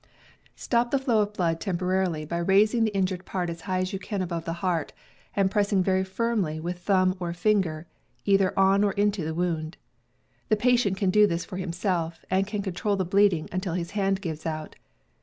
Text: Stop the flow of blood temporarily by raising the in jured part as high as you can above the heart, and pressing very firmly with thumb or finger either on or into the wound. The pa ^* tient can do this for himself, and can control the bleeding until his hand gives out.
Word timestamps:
Stop 0.55 0.89
the 0.89 0.97
flow 0.97 1.21
of 1.21 1.33
blood 1.33 1.59
temporarily 1.61 2.25
by 2.25 2.39
raising 2.39 2.85
the 2.85 2.97
in 2.97 3.05
jured 3.05 3.23
part 3.23 3.51
as 3.51 3.61
high 3.61 3.81
as 3.81 3.93
you 3.93 3.99
can 3.99 4.19
above 4.23 4.45
the 4.45 4.53
heart, 4.65 4.93
and 5.35 5.51
pressing 5.51 5.83
very 5.83 6.03
firmly 6.03 6.59
with 6.59 6.79
thumb 6.79 7.15
or 7.19 7.33
finger 7.33 7.85
either 8.25 8.51
on 8.57 8.83
or 8.83 8.93
into 8.93 9.23
the 9.23 9.35
wound. 9.35 9.77
The 10.49 10.57
pa 10.57 10.69
^* 10.69 10.79
tient 10.81 10.97
can 10.97 11.11
do 11.11 11.27
this 11.27 11.45
for 11.45 11.57
himself, 11.57 12.25
and 12.31 12.47
can 12.47 12.63
control 12.63 12.95
the 12.95 13.05
bleeding 13.05 13.47
until 13.51 13.75
his 13.75 13.91
hand 13.91 14.21
gives 14.21 14.47
out. 14.47 14.75